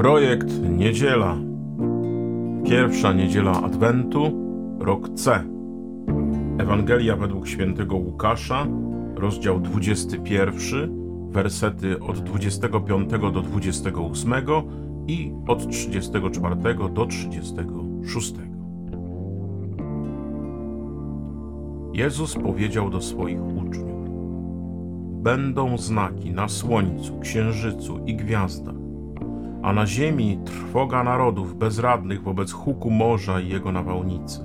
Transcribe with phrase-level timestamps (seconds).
[0.00, 1.36] Projekt Niedziela.
[2.64, 4.32] Pierwsza niedziela Adwentu,
[4.78, 5.44] rok C.
[6.58, 8.66] Ewangelia według świętego Łukasza,
[9.16, 14.32] rozdział 21, wersety od 25 do 28
[15.06, 16.56] i od 34
[16.94, 18.34] do 36.
[21.92, 24.08] Jezus powiedział do swoich uczniów:
[25.22, 28.79] Będą znaki na słońcu, księżycu i gwiazdach
[29.62, 34.44] a na ziemi trwoga narodów bezradnych wobec huku morza i jego nawałnicy.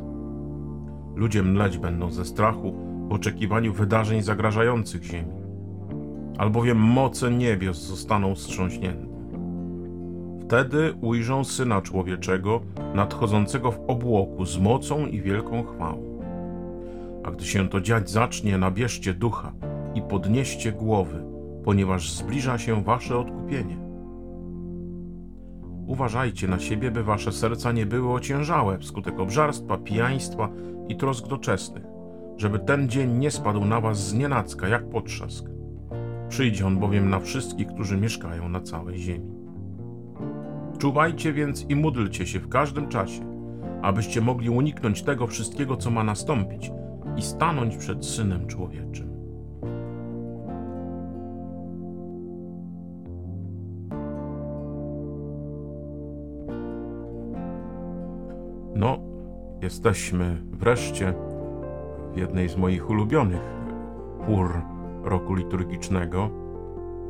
[1.16, 2.74] Ludzie mleć będą ze strachu
[3.10, 5.34] w oczekiwaniu wydarzeń zagrażających ziemi,
[6.38, 9.16] albowiem moce niebios zostaną wstrząśnięte.
[10.42, 12.62] Wtedy ujrzą Syna Człowieczego
[12.94, 16.20] nadchodzącego w obłoku z mocą i wielką chwałą.
[17.24, 19.52] A gdy się to dziać zacznie, nabierzcie ducha
[19.96, 21.24] i podnieście głowy,
[21.64, 23.85] ponieważ zbliża się wasze odkupienie.
[25.88, 30.50] Uważajcie na siebie, by wasze serca nie były ociężałe wskutek obżarstwa, pijaństwa
[30.88, 31.84] i trosk doczesnych,
[32.38, 35.46] żeby ten dzień nie spadł na was z nienacka jak potrzask.
[36.30, 39.32] Przyjdzie on bowiem na wszystkich, którzy mieszkają na całej ziemi.
[40.78, 43.22] Czuwajcie więc i módlcie się w każdym czasie,
[43.82, 46.72] abyście mogli uniknąć tego wszystkiego, co ma nastąpić
[47.18, 49.15] i stanąć przed Synem Człowieczym.
[59.66, 61.14] Jesteśmy wreszcie
[62.14, 63.42] w jednej z moich ulubionych
[64.26, 64.62] pór
[65.04, 66.30] roku liturgicznego,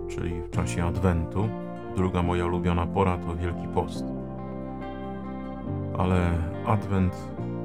[0.10, 1.50] czyli w czasie Adwentu.
[1.96, 4.06] Druga moja ulubiona pora to Wielki Post.
[5.98, 6.32] Ale
[6.66, 7.14] Adwent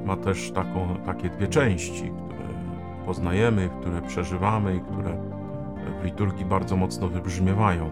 [0.05, 2.47] ma też taką, takie dwie części, które
[3.05, 5.17] poznajemy, które przeżywamy i które
[6.01, 7.89] w liturgii bardzo mocno wybrzmiewają.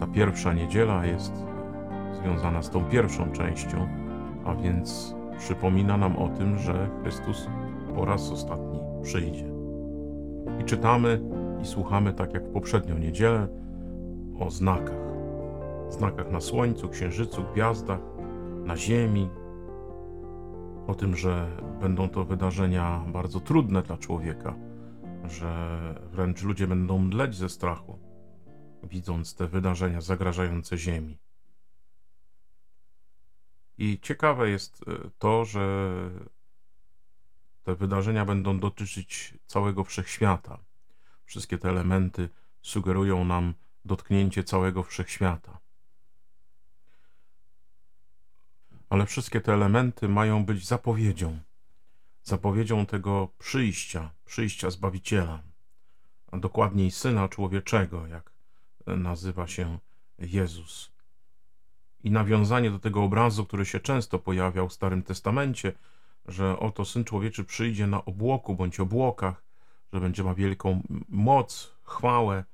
[0.00, 1.32] Ta pierwsza niedziela jest
[2.22, 4.02] związana z tą pierwszą częścią
[4.44, 7.46] a więc przypomina nam o tym, że Chrystus
[7.94, 9.44] po raz ostatni przyjdzie.
[10.60, 11.20] I czytamy
[11.62, 13.48] i słuchamy, tak jak w poprzednią niedzielę,
[14.38, 15.02] o znakach.
[15.88, 18.00] Znakach na słońcu, księżycu, gwiazdach,
[18.64, 19.28] na ziemi.
[20.86, 21.46] O tym, że
[21.80, 24.54] będą to wydarzenia bardzo trudne dla człowieka,
[25.24, 25.78] że
[26.12, 27.98] wręcz ludzie będą mdleć ze strachu,
[28.82, 31.21] widząc te wydarzenia zagrażające ziemi.
[33.78, 35.88] I ciekawe jest e, to, że
[37.62, 40.58] te wydarzenia będą dotyczyć całego wszechświata.
[41.24, 42.28] Wszystkie te elementy
[42.62, 45.58] sugerują nam dotknięcie całego wszechświata.
[48.88, 51.38] Ale wszystkie te elementy mają być zapowiedzią,
[52.22, 55.42] zapowiedzią tego przyjścia, przyjścia Zbawiciela,
[56.32, 58.32] a dokładniej Syna Człowieczego, jak
[58.86, 59.78] nazywa się
[60.18, 60.91] Jezus
[62.04, 65.72] i nawiązanie do tego obrazu, który się często pojawiał w Starym Testamencie,
[66.26, 69.44] że oto Syn Człowieczy przyjdzie na obłoku bądź obłokach,
[69.92, 72.44] że będzie ma wielką moc, chwałę,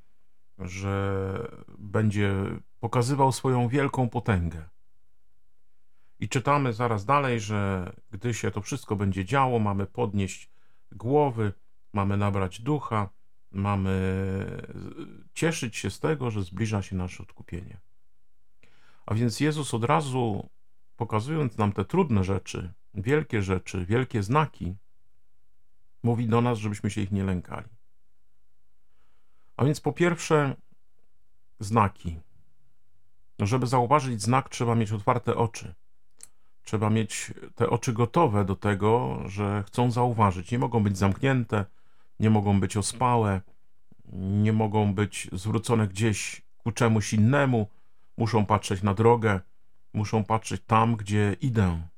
[0.59, 1.49] że
[1.79, 2.35] będzie
[2.81, 4.69] pokazywał swoją wielką potęgę.
[6.21, 10.51] I czytamy zaraz dalej, że gdy się to wszystko będzie działo, mamy podnieść
[10.93, 11.53] głowy,
[11.93, 13.09] mamy nabrać ducha,
[13.53, 14.01] mamy
[15.35, 17.81] cieszyć się z tego, że zbliża się nasze odkupienie.
[19.09, 20.49] A więc Jezus od razu,
[20.97, 24.77] pokazując nam te trudne rzeczy, wielkie rzeczy, wielkie znaki,
[26.03, 27.69] mówi do nas, żebyśmy się ich nie lękali.
[29.57, 30.57] A więc po pierwsze,
[31.61, 32.19] znaki.
[33.39, 35.75] Żeby zauważyć znak, trzeba mieć otwarte oczy.
[36.63, 40.51] Trzeba mieć te oczy gotowe do tego, że chcą zauważyć.
[40.51, 41.65] Nie mogą być zamknięte,
[42.21, 43.41] nie mogą być ospałe,
[44.13, 47.69] nie mogą być zwrócone gdzieś ku czemuś innemu,
[48.19, 49.41] Muszą patrzeć na drogę,
[49.93, 51.89] muszą patrzeć tam, gdzie idę.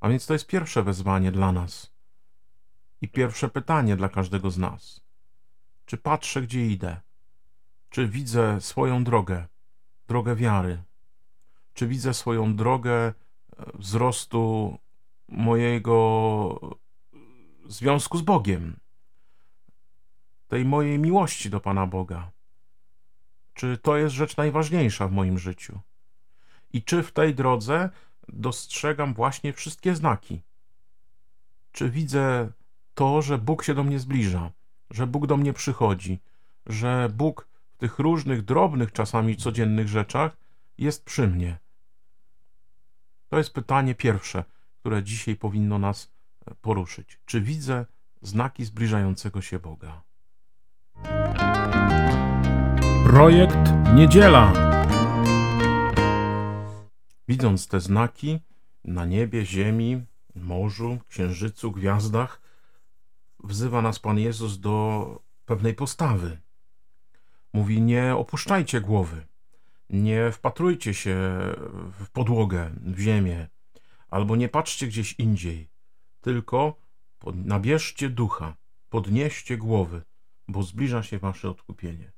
[0.00, 1.92] A więc to jest pierwsze wezwanie dla nas
[3.00, 5.00] i pierwsze pytanie dla każdego z nas.
[5.86, 7.00] Czy patrzę, gdzie idę?
[7.90, 9.46] Czy widzę swoją drogę,
[10.08, 10.82] drogę wiary?
[11.74, 13.14] Czy widzę swoją drogę e,
[13.74, 14.78] wzrostu
[15.28, 16.78] mojego
[17.66, 18.80] związku z Bogiem,
[20.48, 22.37] tej mojej miłości do Pana Boga?
[23.58, 25.80] Czy to jest rzecz najważniejsza w moim życiu?
[26.72, 27.90] I czy w tej drodze
[28.28, 30.42] dostrzegam właśnie wszystkie znaki?
[31.72, 32.52] Czy widzę
[32.94, 34.50] to, że Bóg się do mnie zbliża,
[34.90, 36.20] że Bóg do mnie przychodzi,
[36.66, 40.36] że Bóg w tych różnych, drobnych, czasami codziennych rzeczach
[40.78, 41.58] jest przy mnie?
[43.28, 44.44] To jest pytanie pierwsze,
[44.80, 46.12] które dzisiaj powinno nas
[46.60, 47.20] poruszyć.
[47.24, 47.86] Czy widzę
[48.22, 50.07] znaki zbliżającego się Boga?
[53.18, 53.58] Projekt
[53.94, 54.52] Niedziela.
[57.28, 58.38] Widząc te znaki
[58.84, 60.02] na niebie, ziemi,
[60.34, 62.40] morzu, księżycu, gwiazdach,
[63.44, 66.38] wzywa nas Pan Jezus do pewnej postawy.
[67.52, 69.26] Mówi: Nie opuszczajcie głowy,
[69.90, 71.16] nie wpatrujcie się
[72.00, 73.48] w podłogę, w ziemię,
[74.08, 75.68] albo nie patrzcie gdzieś indziej,
[76.20, 76.74] tylko
[77.34, 78.54] nabierzcie ducha,
[78.90, 80.02] podnieście głowy,
[80.48, 82.17] bo zbliża się wasze odkupienie.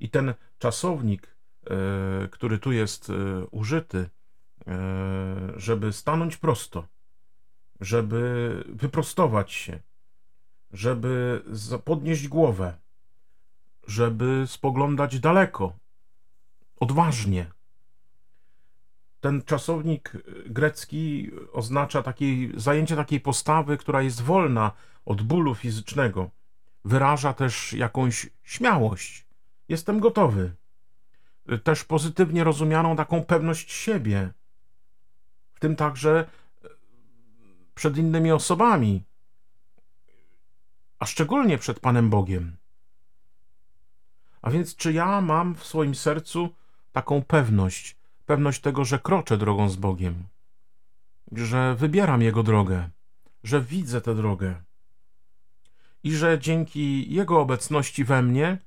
[0.00, 1.36] I ten czasownik,
[1.70, 4.10] e, który tu jest e, użyty,
[4.66, 6.86] e, żeby stanąć prosto,
[7.80, 9.80] żeby wyprostować się,
[10.72, 11.42] żeby
[11.84, 12.78] podnieść głowę,
[13.86, 15.72] żeby spoglądać daleko,
[16.80, 17.46] odważnie.
[19.20, 20.12] Ten czasownik
[20.46, 24.72] grecki oznacza taki, zajęcie takiej postawy, która jest wolna
[25.04, 26.30] od bólu fizycznego.
[26.84, 29.27] Wyraża też jakąś śmiałość.
[29.68, 30.56] Jestem gotowy.
[31.64, 34.32] Też pozytywnie rozumianą taką pewność siebie,
[35.54, 36.28] w tym także
[37.74, 39.04] przed innymi osobami,
[40.98, 42.56] a szczególnie przed Panem Bogiem.
[44.42, 46.54] A więc, czy ja mam w swoim sercu
[46.92, 50.24] taką pewność, pewność tego, że kroczę drogą z Bogiem,
[51.32, 52.90] że wybieram Jego drogę,
[53.44, 54.62] że widzę tę drogę.
[56.02, 58.58] I że dzięki Jego obecności we mnie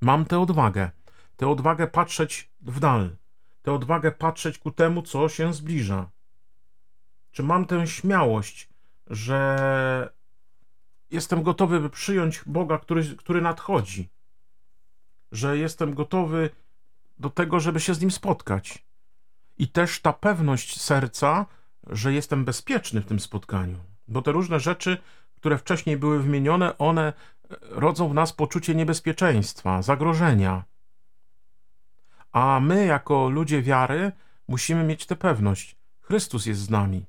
[0.00, 0.90] mam tę odwagę,
[1.36, 3.16] tę odwagę patrzeć w dal,
[3.62, 6.10] tę odwagę patrzeć ku temu, co się zbliża.
[7.30, 8.68] Czy mam tę śmiałość,
[9.06, 10.14] że
[11.10, 14.08] jestem gotowy, by przyjąć Boga, który, który nadchodzi,
[15.32, 16.50] że jestem gotowy
[17.18, 18.84] do tego, żeby się z Nim spotkać.
[19.58, 21.46] I też ta pewność serca,
[21.86, 24.98] że jestem bezpieczny w tym spotkaniu, bo te różne rzeczy,
[25.36, 27.12] które wcześniej były wymienione, one
[27.60, 30.64] rodzą w nas poczucie niebezpieczeństwa, zagrożenia.
[32.32, 34.12] A my, jako ludzie wiary,
[34.48, 35.76] musimy mieć tę pewność.
[36.00, 37.06] Chrystus jest z nami.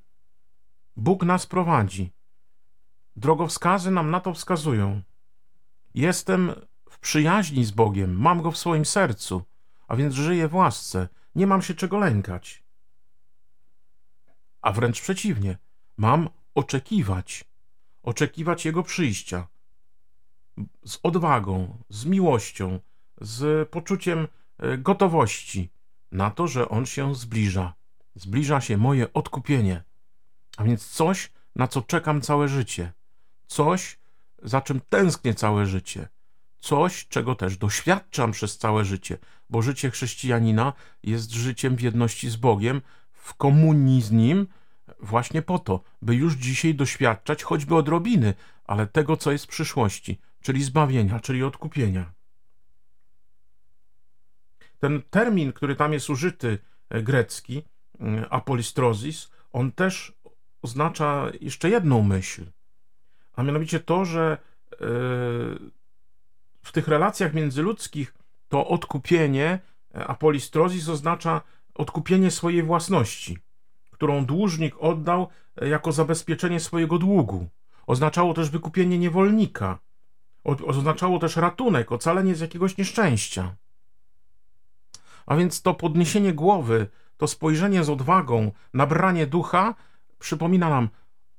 [0.96, 2.12] Bóg nas prowadzi.
[3.16, 5.02] Drogowskazy nam na to wskazują.
[5.94, 6.54] Jestem
[6.90, 9.44] w przyjaźni z Bogiem, mam go w swoim sercu,
[9.88, 12.64] a więc żyję w łasce, nie mam się czego lękać.
[14.62, 15.58] A wręcz przeciwnie,
[15.98, 17.46] mam oczekiwać,
[18.04, 19.48] oczekiwać Jego przyjścia
[20.86, 22.80] z odwagą, z miłością,
[23.22, 25.70] z poczuciem e, gotowości
[26.12, 27.74] na to, że On się zbliża.
[28.16, 29.84] Zbliża się moje odkupienie,
[30.58, 32.94] a więc coś, na co czekam całe życie.
[33.48, 34.00] Coś,
[34.44, 36.08] za czym tęsknię całe życie,
[36.60, 39.18] coś, czego też doświadczam przez całe życie,
[39.50, 40.74] bo życie chrześcijanina
[41.04, 42.82] jest życiem w jedności z Bogiem,
[43.12, 44.48] w komunii z Nim,
[45.00, 48.34] właśnie po to, by już dzisiaj doświadczać choćby odrobiny,
[48.66, 52.14] ale tego, co jest w przyszłości, czyli zbawienia, czyli odkupienia.
[54.80, 56.58] Ten termin, który tam jest użyty,
[56.90, 57.64] e, grecki,
[58.00, 60.14] e, apolistrosis, on też
[60.62, 62.46] oznacza jeszcze jedną myśl–
[63.36, 64.38] a mianowicie to, że
[64.72, 64.78] e,
[66.62, 68.14] w tych relacjach międzyludzkich
[68.50, 69.60] to odkupienie,
[69.96, 71.42] e, apolistrozis oznacza
[71.76, 73.38] odkupienie swojej własności,
[73.92, 75.28] którą dłużnik oddał
[75.62, 77.48] jako zabezpieczenie swojego długu.
[77.88, 79.80] Oznaczało też wykupienie niewolnika.
[80.46, 83.56] Oznaczało też ratunek, ocalenie z jakiegoś nieszczęścia.
[85.26, 86.88] A więc to podniesienie głowy,
[87.18, 89.76] to spojrzenie z odwagą, nabranie ducha
[90.20, 90.90] przypomina nam,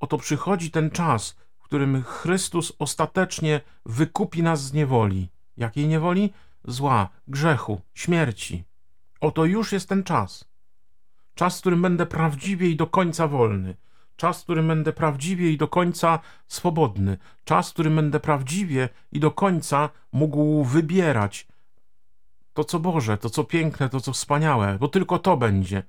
[0.01, 1.37] oto przychodzi ten czas,
[1.67, 5.29] którym Chrystus ostatecznie wykupi nas z niewoli.
[5.57, 6.33] Jakiej niewoli?
[6.65, 8.65] Zła, grzechu, śmierci.
[9.21, 10.45] Oto już jest ten czas.
[11.35, 13.75] Czas, w którym będę prawdziwie i do końca wolny.
[14.17, 16.19] Czas, w którym będę prawdziwie i do końca
[16.49, 17.19] swobodny.
[17.45, 21.47] Czas, w którym będę prawdziwie i do końca mógł wybierać
[22.57, 25.83] to, co Boże, to, co piękne, to, co wspaniałe, bo tylko to będzie,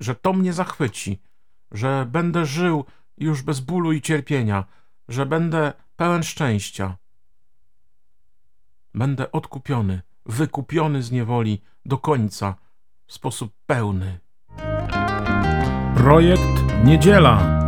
[0.00, 1.20] że to mnie zachwyci,
[1.70, 2.84] że będę żył
[3.18, 4.64] już bez bólu i cierpienia,
[5.08, 6.96] że będę pełen szczęścia.
[8.94, 12.54] Będę odkupiony, wykupiony z niewoli do końca
[13.06, 14.18] w sposób pełny.
[15.96, 17.60] Projekt Niedziela.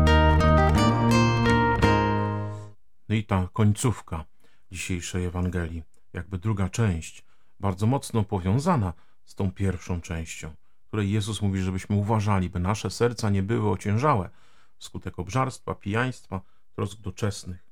[3.09, 4.25] No i ta końcówka
[4.71, 7.25] dzisiejszej Ewangelii, jakby druga część,
[7.61, 8.93] bardzo mocno powiązana
[9.25, 10.55] z tą pierwszą częścią,
[10.87, 14.31] której Jezus mówi, żebyśmy uważali, by nasze serca nie były ociężałe
[14.79, 16.41] wskutek obżarstwa, pijaństwa,
[16.75, 17.67] trosk doczesnych.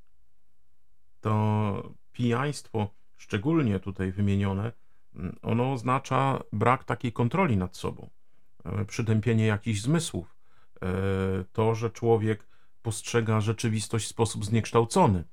[1.20, 4.72] To pijaństwo, szczególnie tutaj wymienione,
[5.42, 8.10] ono oznacza brak takiej kontroli nad sobą,
[8.64, 10.39] e, przytępienie jakichś zmysłów,
[11.52, 12.46] to, że człowiek
[12.82, 15.24] postrzega rzeczywistość w sposób zniekształcony,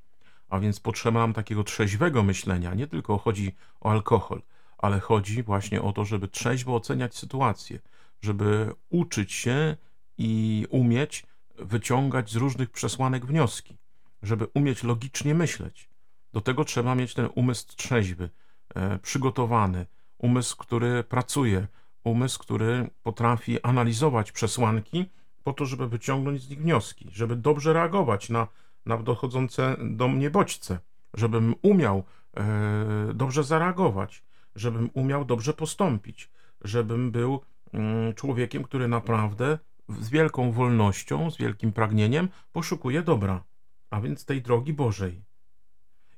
[0.49, 2.73] a więc potrzeba nam takiego trzeźwego myślenia.
[2.73, 4.41] Nie tylko chodzi o alkohol,
[4.77, 7.79] ale chodzi właśnie o to, żeby trzeźwo oceniać sytuację,
[8.21, 9.77] żeby uczyć się
[10.17, 11.25] i umieć
[11.55, 13.77] wyciągać z różnych przesłanek wnioski,
[14.21, 15.89] żeby umieć logicznie myśleć.
[16.33, 18.29] Do tego trzeba mieć ten umysł trzeźwy,
[18.75, 19.85] e, przygotowany,
[20.17, 21.67] umysł, który pracuje,
[22.03, 25.09] umysł, który potrafi analizować przesłanki
[25.47, 28.47] po to, żeby wyciągnąć z nich wnioski, żeby dobrze reagować na,
[28.85, 30.79] na dochodzące do mnie bodźce,
[31.13, 32.03] żebym umiał
[32.37, 34.23] e, dobrze zareagować,
[34.55, 36.29] żebym umiał dobrze postąpić,
[36.61, 37.41] żebym był
[37.73, 39.59] mm, człowiekiem, który naprawdę
[39.99, 43.43] z wielką wolnością, z wielkim pragnieniem poszukuje dobra,
[43.89, 45.23] a więc tej drogi Bożej.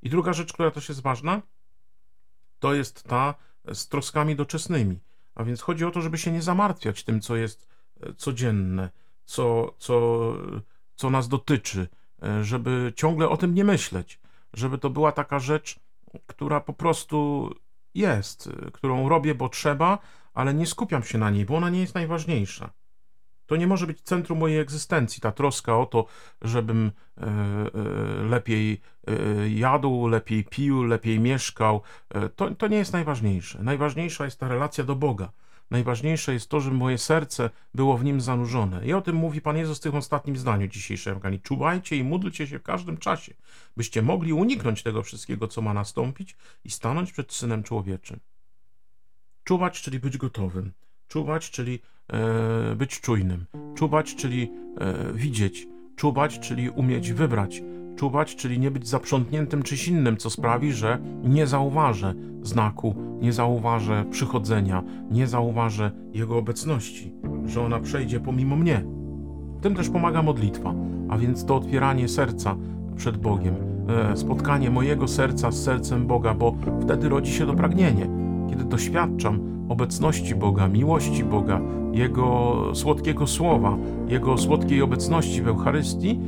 [0.01, 1.41] I druga rzecz, która też jest ważna,
[2.59, 3.35] to jest ta
[3.73, 4.99] z troskami doczesnymi.
[5.35, 7.67] A więc chodzi o to, żeby się nie zamartwiać tym, co jest
[8.01, 8.89] e, codzienne,
[9.29, 10.33] co, co,
[10.95, 11.87] co nas dotyczy,
[12.23, 14.19] e, żeby ciągle o tym nie myśleć,
[14.53, 15.79] żeby to była taka rzecz,
[16.27, 17.49] która po prostu
[17.93, 19.97] jest, e, którą robię, bo trzeba,
[20.33, 22.69] ale nie skupiam się na niej, bo ona nie jest najważniejsza.
[23.45, 26.05] To nie może być centrum mojej egzystencji, ta troska o to,
[26.41, 27.25] żebym e,
[28.23, 28.81] lepiej
[29.49, 31.81] jadł, lepiej pił, lepiej mieszkał.
[32.35, 33.63] To, to nie jest najważniejsze.
[33.63, 35.31] Najważniejsza jest ta relacja do Boga.
[35.71, 38.87] Najważniejsze jest to, żeby moje serce było w nim zanurzone.
[38.87, 41.39] I o tym mówi Pan Jezus w tym ostatnim zdaniu dzisiejszej Ewangelii.
[41.39, 43.33] Czuwajcie i módlcie się w każdym czasie,
[43.77, 48.19] byście mogli uniknąć tego wszystkiego, co ma nastąpić i stanąć przed Synem Człowieczym.
[49.43, 50.71] Czuwać, czyli być gotowym.
[51.07, 53.45] Czuwać, czyli e, być czujnym.
[53.75, 55.67] Czuwać, czyli e, widzieć.
[55.95, 57.61] Czuwać, czyli umieć wybrać.
[57.99, 64.05] Czuwać, czyli nie być zaprzątniętym czymś innym, co sprawi, że nie zauważę znaku, nie zauważę
[64.11, 67.13] przychodzenia, nie zauważę Jego obecności,
[67.45, 68.85] że ona przejdzie pomimo mnie.
[69.61, 70.73] Tym też pomaga modlitwa,
[71.09, 72.55] a więc to otwieranie serca
[72.95, 73.55] przed Bogiem,
[74.11, 78.07] e, spotkanie mojego serca z sercem Boga, bo wtedy rodzi się to pragnienie.
[78.49, 79.39] Kiedy doświadczam
[79.69, 83.77] obecności Boga, miłości Boga, Jego słodkiego słowa,
[84.07, 86.19] Jego słodkiej obecności w Eucharystii,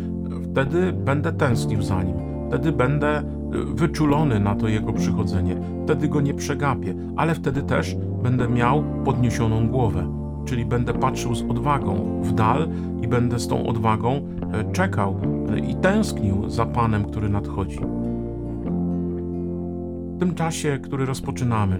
[0.51, 2.15] wtedy będę tęsknił za Nim.
[2.47, 3.23] Wtedy będę y,
[3.65, 5.55] wyczulony na to Jego przychodzenie.
[5.83, 10.07] Wtedy Go nie przegapię, ale wtedy też będę miał podniesioną głowę.
[10.45, 12.67] Czyli będę patrzył z odwagą w dal
[13.01, 14.21] i będę z tą odwagą
[14.53, 15.15] e, czekał
[15.49, 17.79] e, i tęsknił za Panem, który nadchodzi.
[20.15, 21.79] W tym czasie, który rozpoczynamy,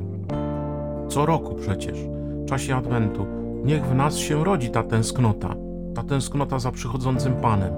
[1.08, 1.98] co roku przecież,
[2.44, 3.26] w czasie Adwentu,
[3.66, 5.56] niech w nas się rodzi ta tęsknota,
[5.96, 7.74] ta tęsknota za przychodzącym Panem,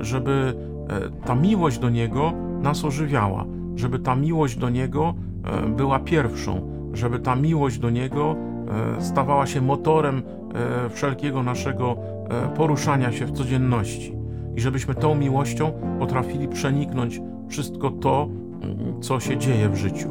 [0.00, 0.54] żeby
[0.88, 2.32] e, ta miłość do Niego
[2.62, 3.44] nas ożywiała,
[3.76, 6.60] żeby ta miłość do Niego e, była pierwszą,
[6.92, 8.36] żeby ta miłość do Niego
[8.98, 10.22] e, stawała się motorem
[10.90, 11.96] wszelkiego naszego
[12.56, 14.16] poruszania się w codzienności
[14.56, 18.28] i żebyśmy tą miłością potrafili przeniknąć wszystko to,
[18.62, 20.08] mm, co się dzieje w życiu,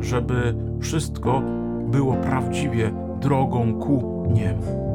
[0.00, 1.42] żeby wszystko
[1.90, 2.90] było prawdziwie
[3.20, 4.85] drogą ku niemu.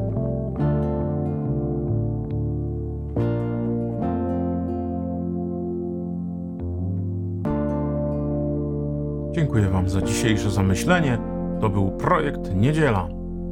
[9.32, 11.18] Dziękuję Wam za dzisiejsze zamyślenie.
[11.60, 13.08] To był projekt Niedziela.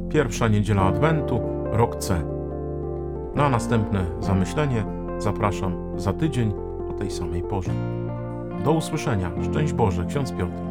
[0.09, 2.23] Pierwsza niedziela Adwentu, rok C.
[3.35, 4.85] Na następne zamyślenie
[5.17, 6.53] zapraszam za tydzień
[6.89, 7.71] o tej samej porze.
[8.63, 9.31] Do usłyszenia.
[9.51, 10.70] Szczęść Boże, ksiądz Piotr.